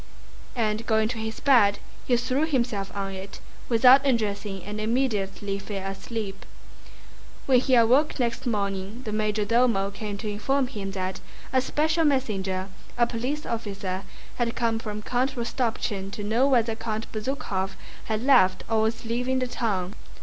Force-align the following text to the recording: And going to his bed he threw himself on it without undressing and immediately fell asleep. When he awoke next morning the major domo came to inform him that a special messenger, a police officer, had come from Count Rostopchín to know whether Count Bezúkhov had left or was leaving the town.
And 0.55 0.87
going 0.87 1.07
to 1.09 1.19
his 1.19 1.39
bed 1.39 1.77
he 2.07 2.17
threw 2.17 2.47
himself 2.47 2.91
on 2.97 3.11
it 3.11 3.39
without 3.69 4.03
undressing 4.03 4.63
and 4.63 4.81
immediately 4.81 5.59
fell 5.59 5.87
asleep. 5.91 6.43
When 7.45 7.59
he 7.59 7.75
awoke 7.75 8.19
next 8.19 8.47
morning 8.47 9.03
the 9.03 9.11
major 9.11 9.45
domo 9.45 9.91
came 9.91 10.17
to 10.17 10.27
inform 10.27 10.65
him 10.69 10.89
that 10.93 11.19
a 11.53 11.61
special 11.61 12.03
messenger, 12.03 12.69
a 12.97 13.05
police 13.05 13.45
officer, 13.45 14.01
had 14.37 14.55
come 14.55 14.79
from 14.79 15.03
Count 15.03 15.35
Rostopchín 15.35 16.09
to 16.13 16.23
know 16.23 16.47
whether 16.47 16.73
Count 16.73 17.11
Bezúkhov 17.11 17.75
had 18.05 18.23
left 18.23 18.63
or 18.67 18.81
was 18.81 19.05
leaving 19.05 19.37
the 19.37 19.45
town. 19.47 19.93